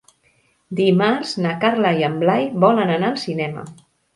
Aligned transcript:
Dimarts 0.79 1.35
na 1.45 1.53
Carla 1.65 1.91
i 1.99 2.07
en 2.09 2.17
Blai 2.25 2.51
volen 2.67 2.95
anar 2.99 3.13
al 3.15 3.25
cinema. 3.29 3.71